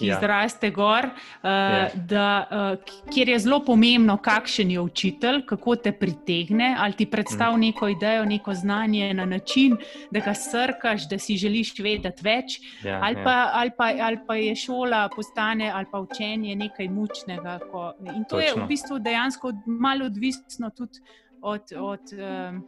ki 0.00 0.08
ja. 0.08 0.18
zraste 0.20 0.70
gor, 0.72 1.10
uh, 1.10 1.12
ja. 1.44 1.88
da, 2.08 2.26
uh, 2.50 2.94
kjer 3.12 3.34
je 3.34 3.38
zelo 3.44 3.60
pomembno, 3.64 4.16
kakšen 4.22 4.72
je 4.72 4.80
učitelj, 4.80 5.42
kako 5.48 5.76
te 5.84 5.92
pritegne, 5.92 6.72
ali 6.78 6.96
ti 6.96 7.06
predstavlja 7.10 7.56
mm. 7.56 7.66
neko 7.68 7.88
idejo, 7.92 8.24
neko 8.24 8.54
znanje 8.54 9.12
na 9.14 9.26
način, 9.28 9.76
da 10.10 10.24
ga 10.24 10.34
srkaš, 10.34 11.08
da 11.10 11.18
si 11.18 11.36
želiš 11.40 11.74
vedeti 11.78 12.24
več, 12.24 12.60
ja, 12.84 13.00
ali, 13.02 13.18
ja. 13.18 13.24
pa, 13.24 13.36
ali, 13.60 13.74
pa, 13.76 13.92
ali 14.08 14.20
pa 14.26 14.36
je 14.40 14.56
šola 14.56 15.08
postane 15.14 15.70
ali 15.74 15.86
pa 15.92 16.00
učenje 16.00 16.56
nekaj 16.56 16.88
mučnega. 16.88 17.58
Ko, 17.70 17.92
in 18.00 18.24
to 18.24 18.36
Točno. 18.36 18.46
je 18.46 18.54
v 18.56 18.68
bistvu 18.68 18.98
dejansko 18.98 19.52
malo 19.66 20.08
odvisno 20.08 20.70
tudi. 20.70 21.02
Od, 21.42 21.72
od 21.78 22.12
um, 22.12 22.62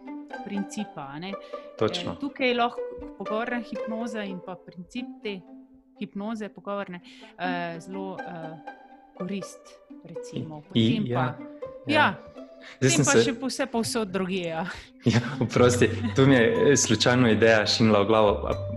principa. 0.45 1.13
E, 1.23 1.33
tukaj 2.21 2.49
je 2.49 2.55
lahko 2.57 2.81
pogovorna 3.19 3.61
hipnoza 3.61 4.25
in 4.25 4.41
pa 4.47 4.57
princip 4.57 5.07
te 5.23 5.41
hipnoze, 6.01 6.49
pogovorne, 6.49 7.01
uh, 7.37 7.81
zelo 7.81 8.13
uh, 8.17 8.59
korist. 9.19 9.61
Recimo, 10.05 10.63
I, 10.75 11.03
ja, 11.05 11.37
pa, 11.39 11.45
ja. 11.87 11.95
ja. 11.95 12.33
Zdaj 12.81 12.97
pa 12.97 13.05
se... 13.05 13.23
še 13.27 13.33
vse 13.39 13.67
povsod 13.71 14.11
druge. 14.15 14.47
Ja. 14.49 14.67
Ja, 15.03 15.19
prosti, 15.51 15.89
tu 16.15 16.29
mi 16.31 16.37
je 16.37 16.77
slučajno 16.79 17.27
ideja 17.35 17.67
šinila 17.67 18.05
v 18.05 18.07
glavo. 18.07 18.31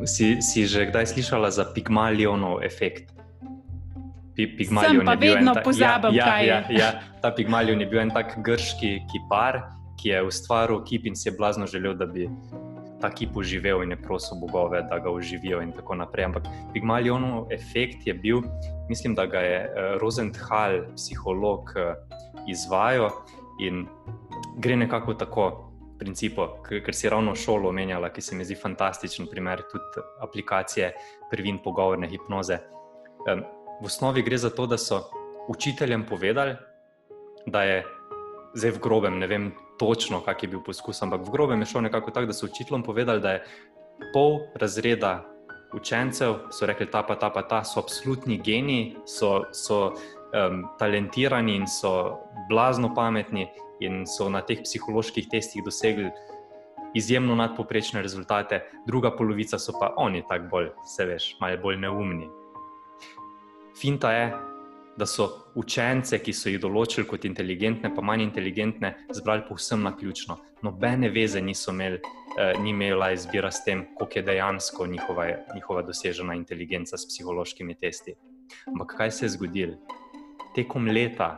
Si, 0.09 0.41
si 0.41 0.65
že 0.65 0.87
kdaj 0.89 1.13
slišala 1.13 1.51
za 1.53 1.67
Pigmalionov 1.69 2.65
efekt? 2.65 3.13
Pigmalion 4.33 5.05
Sem 5.05 5.05
pa 5.05 5.13
vedno 5.13 5.53
ta... 5.53 5.61
pozabil, 5.61 6.17
ja, 6.17 6.25
kaj 6.25 6.41
ja, 6.41 6.57
je. 6.57 6.79
Ja, 6.81 6.89
ja, 6.97 7.19
ta 7.21 7.29
Pigmalion 7.29 7.77
je 7.77 7.87
bil 7.87 8.01
en 8.01 8.09
tak 8.09 8.33
grški 8.41 9.05
kipar, 9.13 9.61
ki 9.97 10.09
je 10.09 10.23
ustvaril 10.23 10.83
kip 10.83 11.05
in 11.05 11.15
si 11.15 11.29
je 11.29 11.35
blazno 11.37 11.67
želel, 11.67 11.93
da 11.93 12.05
bi 12.05 12.29
ta 13.01 13.09
kip 13.09 13.37
uživel 13.37 13.83
in 13.83 13.91
je 13.91 14.01
prosil 14.01 14.39
bogove, 14.39 14.81
da 14.89 14.99
ga 14.99 15.11
uživijo 15.11 15.61
in 15.61 15.71
tako 15.71 15.95
naprej. 15.95 16.25
Ampak 16.25 16.47
Pigmalionov 16.73 17.51
efekt 17.51 18.07
je 18.07 18.13
bil, 18.13 18.41
mislim, 18.89 19.15
da 19.15 19.25
ga 19.25 19.39
je 19.39 19.59
uh, 19.65 20.01
Rosenthal, 20.01 20.81
psiholog, 20.95 21.71
uh, 21.75 21.93
izvajal 22.47 23.11
in 23.59 23.87
gre 24.57 24.75
nekako 24.75 25.13
tako. 25.13 25.61
Principu, 25.95 26.43
ker 26.67 26.91
si 26.91 27.07
ravno 27.09 27.31
šolo 27.39 27.69
omenjala, 27.69 28.09
ki 28.11 28.21
se 28.21 28.35
mi 28.35 28.43
zdi 28.43 28.57
fantastičen 28.59 29.29
primer, 29.31 29.61
tudi 29.71 30.01
aplikacije 30.19 30.89
prvin 31.31 31.61
pogovorne 31.63 32.09
hipnoze. 32.11 32.57
V 33.79 33.85
osnovi 33.87 34.21
gre 34.21 34.37
za 34.37 34.49
to, 34.49 34.65
da 34.67 34.77
so 34.77 35.05
učiteljem 35.47 36.03
povedali, 36.05 36.57
da 37.45 37.63
je 37.63 37.85
zdaj 38.55 38.71
v 38.71 38.79
grobem, 38.81 39.19
ne 39.19 39.27
vem 39.27 39.51
točno, 39.79 40.21
kak 40.23 40.43
je 40.43 40.49
bil 40.49 40.63
poskus, 40.63 41.01
ampak 41.03 41.27
v 41.27 41.31
grobem 41.31 41.61
je 41.61 41.71
šlo 41.73 41.81
nekako 41.85 42.11
tako, 42.11 42.31
da 42.31 42.33
so 42.33 42.47
učiteljem 42.47 42.83
povedali, 42.83 43.21
da 43.21 43.31
je 43.31 43.43
pol 44.13 44.39
razreda 44.55 45.25
učencev, 45.75 46.35
so 46.51 46.65
rekli, 46.65 46.87
ta 46.91 47.03
pa 47.03 47.15
ta 47.15 47.29
pa 47.29 47.43
ta, 47.43 47.63
so 47.63 47.79
absolutni 47.83 48.37
geniji, 48.37 48.95
so, 49.05 49.43
so 49.51 49.91
um, 50.31 50.63
talentirani 50.79 51.55
in 51.55 51.67
so 51.67 52.19
blazno 52.49 52.93
pametni 52.95 53.47
in 53.83 54.05
so 54.07 54.29
na 54.29 54.41
teh 54.41 54.63
psiholoških 54.63 55.27
testih 55.31 55.63
dosegli. 55.63 56.09
Izjemno 56.95 57.35
nadpoprečne 57.35 57.99
rezultate, 58.01 58.61
druga 58.87 59.11
polovica 59.11 59.59
so 59.59 59.75
pa 59.79 59.91
oni, 59.99 60.23
tako 60.29 60.47
bolj, 60.51 60.69
se 60.87 61.05
veš, 61.05 61.35
malo 61.41 61.59
bolj 61.59 61.81
neumni. 61.83 62.29
Finta 63.75 64.11
je, 64.15 64.29
da 64.97 65.05
so 65.05 65.51
učence, 65.55 66.19
ki 66.23 66.33
so 66.33 66.49
jih 66.49 66.59
določili 66.61 67.07
kot 67.07 67.25
inteligentne, 67.27 67.91
pa 67.95 68.03
manj 68.05 68.23
inteligentne, 68.23 68.93
zbrali 69.13 69.43
povsem 69.47 69.83
na 69.83 69.91
ključno. 69.95 70.37
Nobene 70.63 71.09
veze 71.11 71.41
niso 71.41 71.71
imeli, 71.71 71.99
eh, 72.37 72.53
ni 72.61 72.69
imela 72.69 73.11
izbira 73.11 73.51
s 73.51 73.63
tem, 73.65 73.85
koliko 73.97 74.19
je 74.19 74.23
dejansko 74.23 74.87
njihova, 74.87 75.27
njihova 75.55 75.81
dosežena 75.81 76.35
inteligenca 76.35 76.97
s 76.97 77.07
psihološkimi 77.07 77.75
testi. 77.75 78.15
Ampak 78.67 78.97
kaj 78.97 79.11
se 79.11 79.25
je 79.25 79.29
zgodilo? 79.29 79.77
Tekom 80.55 80.87
leta 80.87 81.37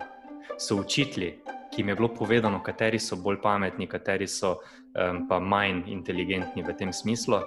so 0.57 0.75
učitelji, 0.75 1.39
ki 1.73 1.81
jim 1.81 1.89
je 1.89 1.95
bilo 1.95 2.07
povedano, 2.13 2.63
kateri 2.63 2.99
so 2.99 3.15
bolj 3.15 3.41
pametni, 3.41 3.87
kateri 3.87 4.27
so 4.27 4.57
um, 4.95 5.27
pa 5.27 5.39
manj 5.39 5.83
inteligentni 5.87 6.63
v 6.63 6.73
tem 6.77 6.93
smislu. 6.93 7.41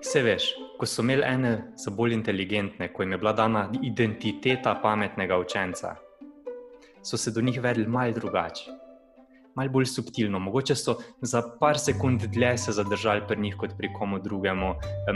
Vse 0.00 0.22
veš, 0.22 0.54
ko 0.80 0.86
so 0.86 1.02
imeli 1.02 1.22
ene 1.28 1.50
za 1.76 1.90
bolj 1.92 2.14
inteligentne, 2.16 2.86
ko 2.92 3.02
jim 3.02 3.12
je 3.12 3.18
bila 3.18 3.32
dana 3.36 3.66
identiteta 3.84 4.72
pametnega 4.82 5.36
učenca, 5.38 5.96
so 7.02 7.16
se 7.16 7.30
do 7.30 7.40
njih 7.40 7.60
vedeli 7.60 7.86
malo 7.86 8.12
drugače, 8.16 8.70
malo 9.54 9.70
bolj 9.70 9.90
subtilno. 9.92 10.38
Mogoče 10.38 10.74
so 10.74 10.94
za 11.20 11.42
par 11.60 11.78
sekund 11.78 12.24
dlje 12.32 12.56
se 12.58 12.72
zadržali 12.72 13.26
pri 13.28 13.40
njih 13.40 13.56
kot 13.60 13.74
pri 13.78 13.90
komu 13.92 14.18
drugemu, 14.18 14.70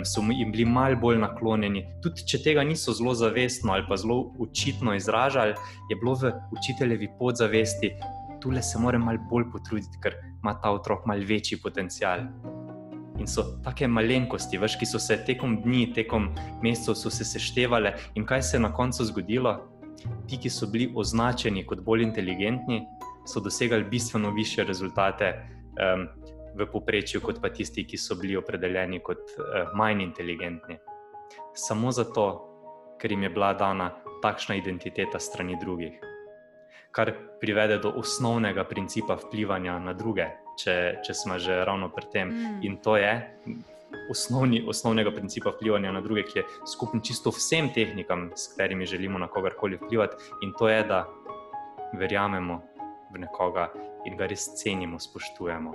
so 0.05 0.21
jim 0.29 0.53
bili 0.53 0.65
malo 0.65 0.97
bolj 1.01 1.23
naklonjeni. 1.23 1.87
Tudi 2.03 2.27
če 2.29 2.43
tega 2.45 2.65
niso 2.65 2.93
zelo 2.93 3.15
zavestno 3.15 3.73
ali 3.73 3.87
pa 3.89 3.97
zelo 3.97 4.35
očitno 4.39 4.95
izražali, 4.95 5.57
je 5.89 5.97
bilo 5.97 6.13
v 6.15 6.35
učiteljevi 6.59 7.09
podzavesti, 7.19 7.95
tu 8.43 8.51
le 8.51 8.63
se 8.63 8.79
moram 8.79 9.09
malo 9.09 9.25
bolj 9.31 9.49
potruditi, 9.53 9.97
ker 10.03 10.21
ima 10.43 10.59
ta 10.61 10.77
otrok 10.77 11.07
malo 11.07 11.25
večji 11.25 11.63
potencial. 11.63 12.29
In 13.19 13.27
so 13.27 13.45
take 13.63 13.87
malenkosti, 13.87 14.59
veš, 14.59 14.79
ki 14.81 14.87
so 14.89 14.99
se 14.99 15.17
tekom 15.27 15.61
dni, 15.63 15.87
tekom 15.95 16.29
mesecev 16.63 17.11
se 17.15 17.25
seštevale. 17.25 17.95
In 18.19 18.27
kaj 18.27 18.43
se 18.43 18.57
je 18.57 18.63
na 18.63 18.73
koncu 18.75 19.05
zgodilo? 19.05 19.55
Ti, 20.29 20.39
ki 20.43 20.51
so 20.51 20.67
bili 20.71 20.91
označeni 20.97 21.65
kot 21.67 21.81
bolj 21.85 22.03
inteligentni, 22.03 22.83
so 23.27 23.41
dosegali 23.41 23.85
bistveno 23.85 24.31
više 24.35 24.65
rezultate 24.65 25.31
um, 25.35 26.09
v 26.59 26.67
povprečju, 26.73 27.21
kot 27.25 27.41
pa 27.43 27.49
tisti, 27.49 27.87
ki 27.87 27.99
so 27.99 28.19
bili 28.21 28.37
opredeljeni 28.37 29.01
kot 29.03 29.23
uh, 29.39 29.71
manj 29.79 30.03
inteligentni. 30.03 30.77
Samo 31.55 31.93
zato, 31.93 32.27
ker 33.01 33.13
jim 33.13 33.23
je 33.23 33.31
bila 33.31 33.55
dana 33.55 33.93
takšna 34.23 34.59
identiteta 34.59 35.19
strani 35.19 35.57
drugih, 35.61 36.01
kar 36.95 37.13
privede 37.41 37.79
do 37.83 37.91
osnovnega 37.99 38.65
principa 38.65 39.17
vplivanja 39.19 39.79
na 39.83 39.93
druge, 39.93 40.29
če, 40.63 40.75
če 41.03 41.15
smo 41.15 41.39
že 41.43 41.65
ravno 41.67 41.91
pri 41.91 42.07
tem. 42.13 42.31
Mm. 42.31 42.61
In 42.63 42.77
to 42.83 42.95
je 42.97 43.15
osnovni, 44.11 44.63
osnovnega 44.69 45.11
principa 45.15 45.51
vplivanja 45.51 45.93
na 45.93 46.01
druge, 46.05 46.23
ki 46.29 46.39
je 46.39 46.45
skupen 46.71 47.03
čisto 47.03 47.35
vsem 47.35 47.73
tehnikam, 47.75 48.31
s 48.37 48.55
katerimi 48.55 48.87
želimo 48.87 49.19
na 49.19 49.27
kogarkoli 49.27 49.79
vplivati, 49.83 50.17
in 50.43 50.55
to 50.59 50.69
je, 50.71 50.83
da 50.87 51.05
verjamemo 51.99 52.63
v 53.15 53.25
nekoga 53.27 53.69
in 54.07 54.17
ga 54.17 54.31
res 54.31 54.47
cenimo, 54.61 55.01
spoštujemo. 55.01 55.75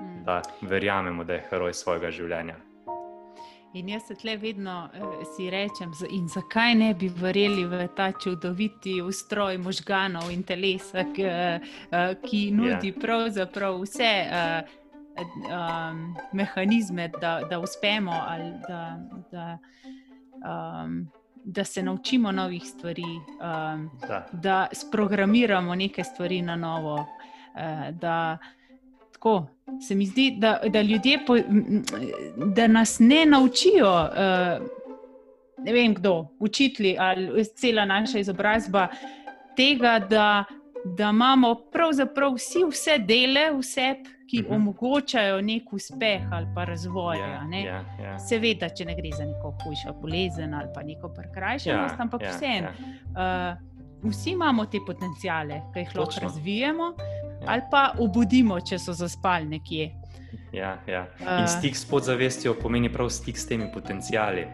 Mm. 0.00 0.24
Da 0.24 0.40
verjamemo, 0.60 1.24
da 1.24 1.36
je 1.36 1.44
heroj 1.50 1.76
svojega 1.76 2.10
življenja. 2.10 2.56
In 3.76 3.88
jaz 3.88 4.06
se 4.08 4.14
tle 4.14 4.36
vedno 4.36 4.88
uh, 4.88 5.20
si 5.36 5.50
rečem, 5.50 5.90
in 6.10 6.28
zakaj 6.28 6.74
ne 6.74 6.94
bi 6.94 7.10
verjeli 7.12 7.66
v 7.68 7.88
ta 7.96 8.06
čudoviti 8.12 9.02
ustroj 9.04 9.58
možganov 9.60 10.30
in 10.32 10.44
telesa, 10.48 11.04
ki, 11.12 11.26
uh, 11.26 12.14
ki 12.24 12.40
nudi 12.56 12.88
yeah. 12.88 13.00
pravzaprav 13.00 13.76
vse 13.82 14.08
uh, 14.24 14.70
um, 15.44 16.00
mehanizme, 16.32 17.10
da, 17.20 17.40
da 17.50 17.58
uspemo 17.60 18.16
ali 18.16 18.50
da, 18.68 18.80
da, 19.32 19.58
um, 20.40 21.10
da 21.44 21.64
se 21.64 21.82
naučimo 21.82 22.32
novih 22.32 22.64
stvari, 22.64 23.04
um, 23.04 23.90
da. 24.08 24.26
da 24.32 24.66
sprogramiramo 24.72 25.74
neke 25.74 26.04
stvari 26.04 26.42
na 26.42 26.56
novo. 26.56 26.94
Uh, 26.94 27.90
da, 27.92 28.38
tako, 29.16 29.46
se 29.88 29.94
mi 29.94 30.06
zdi, 30.06 30.36
da, 30.38 30.60
da 30.68 30.82
ljudje, 30.82 31.18
po, 31.26 31.36
da 32.54 32.66
nas 32.66 32.98
ne 33.00 33.26
naučijo, 33.26 33.92
uh, 34.04 34.66
ne 35.64 35.72
vem 35.72 35.94
kdo, 35.94 36.28
učitelji 36.38 36.96
ali 36.98 37.44
cela 37.44 37.84
naša 37.84 38.18
izobrazba 38.18 38.88
tega, 39.56 39.98
da, 40.10 40.44
da 40.84 41.08
imamo 41.10 41.54
pravzaprav 41.72 42.34
vsi 42.34 42.64
vse 42.70 42.98
dele, 42.98 43.50
vse. 43.58 43.94
Ki 44.30 44.40
uh 44.40 44.44
mhm. 44.44 44.52
-huh. 44.52 44.56
omogočajo 44.56 45.40
nek 45.40 45.72
uspeh 45.72 46.22
ali 46.32 46.46
pa 46.54 46.64
razvoj. 46.64 47.16
Yeah, 47.16 47.30
ja, 47.30 47.42
yeah, 47.42 47.62
yeah. 47.62 48.02
Ja. 48.04 48.18
Seveda, 48.18 48.68
če 48.68 48.84
ne 48.84 48.94
gre 48.94 49.10
za 49.16 49.24
neko 49.24 49.54
hujšo 49.64 49.92
bolezen 50.00 50.54
ali 50.54 50.68
pa 50.74 50.82
neko 50.82 51.08
prekrajšanost, 51.08 51.94
yeah, 51.94 52.00
ampak 52.00 52.20
yeah, 52.20 52.34
vseeno. 52.36 52.68
Yeah. 53.14 53.54
Uh, 54.02 54.10
vsi 54.10 54.30
imamo 54.30 54.66
te 54.66 54.78
potencijale, 54.86 55.62
ki 55.72 55.78
jih 55.78 55.96
lahko 55.96 56.20
razvijemo, 56.22 56.84
ja. 56.84 57.25
Ali 57.46 57.62
pa 57.70 57.92
obudimo, 57.98 58.60
če 58.60 58.78
so 58.78 58.92
zaspali 58.92 59.48
nekje. 59.48 59.90
Ja, 60.52 60.78
ja. 60.86 61.06
In 61.20 61.44
uh, 61.44 61.50
stik 61.50 61.76
s 61.76 61.84
podzavestjo 61.88 62.54
pomeni 62.62 62.90
prav 62.92 63.10
stik 63.10 63.38
s 63.38 63.46
temi 63.48 63.68
potencijali. 63.74 64.46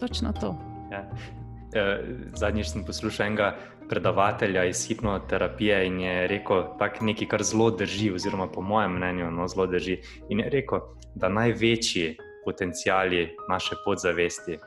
Točno 0.00 0.32
to. 0.32 0.54
Ja. 0.92 1.04
Uh, 1.10 1.92
zadnjič 2.34 2.72
sem 2.72 2.84
poslušal 2.86 3.26
enega 3.26 3.54
predavatelja 3.90 4.64
iz 4.64 4.84
hipnoterapije 4.88 5.86
in 5.86 6.00
je 6.00 6.26
rekel, 6.30 6.62
da 6.78 6.90
nekaj, 7.00 7.28
kar 7.28 7.42
zelo 7.42 7.70
drži, 7.70 8.12
oziroma 8.14 8.46
po 8.46 8.62
mojem 8.62 8.96
mnenju, 8.96 9.30
no, 9.30 9.48
zelo 9.48 9.66
drži. 9.66 9.98
In 10.28 10.40
je 10.40 10.50
rekel, 10.50 10.84
da 11.14 11.28
največji 11.28 12.16
potencijali 12.44 13.28
naše 13.48 13.76
podzavesti 13.84 14.58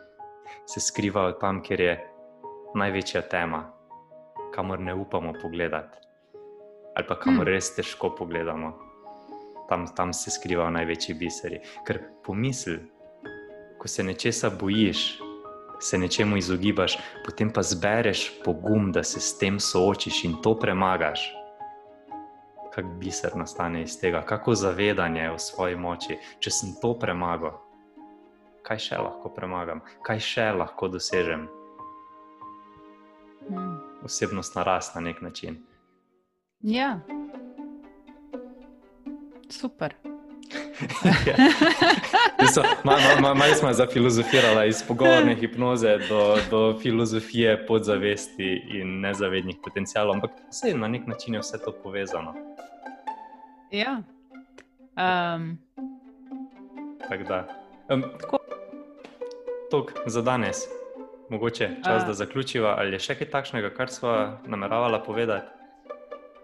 se 0.68 0.80
skrivajo 0.80 1.32
tam, 1.32 1.64
kjer 1.64 1.82
je 1.82 1.94
največja 2.76 3.22
tema, 3.22 3.64
kamor 4.54 4.80
ne 4.80 4.94
upamo 4.94 5.34
pogledati 5.42 6.03
ali 6.96 7.08
pa 7.08 7.16
kamor 7.20 7.46
hmm. 7.46 7.54
res 7.54 7.74
težko 7.76 8.14
pogledamo. 8.16 8.74
Tam, 9.70 9.88
tam 9.96 10.14
se 10.14 10.32
skrivajo 10.32 10.70
največji 10.76 11.16
biseri. 11.18 11.60
Ker 11.88 12.02
pomisli, 12.26 12.78
ko 13.80 13.88
se 13.88 14.04
nečesa 14.04 14.50
bojiš, 14.50 15.04
se 15.80 15.98
nečemu 15.98 16.38
izogibaš, 16.38 16.98
potem 17.26 17.50
pa 17.54 17.64
zbereš 17.64 18.28
pogum, 18.44 18.92
da 18.92 19.04
se 19.04 19.20
s 19.20 19.38
tem 19.40 19.60
soočiš 19.60 20.24
in 20.24 20.36
to 20.44 20.56
premagaš. 20.60 21.26
Kak 22.74 22.86
biser 23.00 23.36
nastane 23.36 23.84
iz 23.84 24.00
tega, 24.00 24.22
kako 24.26 24.56
zavedanje 24.56 25.32
o 25.32 25.38
svoji 25.38 25.76
moči. 25.76 26.18
Če 26.40 26.52
sem 26.52 26.72
to 26.82 26.94
premagal, 27.00 27.60
kaj 28.66 28.80
še 28.80 29.02
lahko 29.02 29.30
premagam, 29.34 29.84
kaj 30.06 30.24
še 30.24 30.48
lahko 30.58 30.90
dosežem? 30.90 31.46
Hmm. 33.50 33.78
Osebnost 34.04 34.56
narast 34.56 34.96
na 34.96 35.02
nek 35.02 35.22
način. 35.22 35.62
Ja, 36.64 37.00
super. 39.50 39.94
Malo 42.84 43.22
ma, 43.22 43.34
ma, 43.34 43.46
smo 43.46 43.74
zafilozofirali 43.74 44.70
iz 44.70 44.84
pogovorne 44.88 45.36
hipnoze 45.36 45.98
do, 46.10 46.38
do 46.50 46.80
filozofije 46.80 47.66
podzavesti 47.66 48.64
in 48.68 49.00
nezavednih 49.00 49.56
potencijalov, 49.64 50.16
ampak 50.16 50.32
vse 50.50 50.78
na 50.78 50.88
nek 50.88 51.08
način 51.08 51.34
je 51.34 51.40
vse 51.40 51.58
to 51.66 51.72
povezano. 51.84 52.34
Ja. 53.72 54.02
Um. 55.36 55.58
Tako 57.10 57.24
da. 57.24 57.48
Um, 57.90 58.04
Tok 59.72 59.94
za 60.06 60.22
danes, 60.22 60.58
mogoče 61.30 61.70
čas, 61.86 62.02
uh. 62.02 62.08
da 62.08 62.14
zaključiva, 62.14 62.76
ali 62.78 62.94
je 62.94 63.00
še 63.00 63.16
kaj 63.16 63.30
takšnega, 63.30 63.70
kar 63.70 63.90
smo 63.90 64.40
nameravali 64.46 65.00
povedati. 65.06 65.63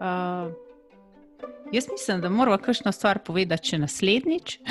Uh, 0.00 0.52
jaz 1.72 1.84
mislim, 1.92 2.20
da 2.20 2.28
moramo 2.28 2.58
kakšno 2.58 2.92
stvar 2.92 3.18
povedati 3.24 3.68
še 3.68 3.78
naslednjič. 3.78 4.58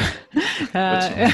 uh, 0.74 1.34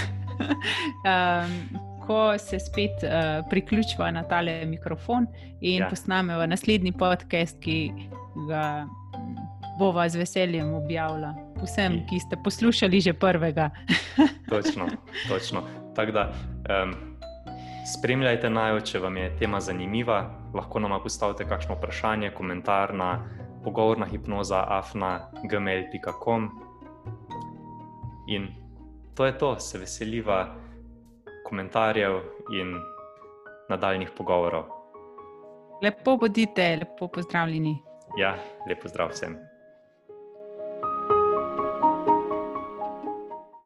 um, 1.07 1.57
ko 2.05 2.37
se 2.37 2.59
spet 2.59 3.03
uh, 3.03 3.45
priključiva 3.49 4.11
na 4.11 4.23
tale 4.23 4.65
mikrofon 4.65 5.27
in 5.61 5.81
ja. 5.81 5.89
posnamemo 5.89 6.45
naslednji 6.45 6.91
podcast, 6.91 7.57
ki 7.59 7.93
ga 8.49 8.85
bova 9.79 10.09
z 10.09 10.21
veseljem 10.21 10.73
objavila. 10.73 11.33
Vsem, 11.63 12.03
ki 12.09 12.19
ste 12.19 12.37
poslušali 12.43 13.01
že 13.01 13.13
prvega. 13.13 13.69
točno, 14.51 14.87
točno. 15.27 15.63
Tako 15.95 16.11
da. 16.11 16.31
Um, 16.69 16.95
Spremljajte 17.85 18.49
naj, 18.49 18.79
če 18.81 18.99
vam 18.99 19.17
je 19.17 19.27
tema 19.37 19.59
zanimiva. 19.61 20.23
Lahko 20.57 20.79
nam 20.81 20.95
postavite 21.03 21.45
kakšno 21.45 21.75
vprašanje, 21.77 22.31
komentar 22.33 22.93
na 22.97 23.09
pogovorna 23.65 24.05
hipnoza 24.05 24.63
afna.gmail.com. 24.67 26.49
In 28.27 28.47
to 29.15 29.25
je 29.25 29.37
to, 29.37 29.59
se 29.59 29.77
veseliva 29.77 30.55
komentarjev 31.49 32.21
in 32.53 32.77
nadaljnih 33.69 34.11
pogovorov. 34.17 34.63
Lepo 35.81 36.17
bodite, 36.17 36.75
lepo 36.79 37.07
pozdravljeni. 37.07 37.77
Ja, 38.17 38.35
lepo 38.69 38.87
zdrav 38.87 39.09
vsem. 39.09 39.37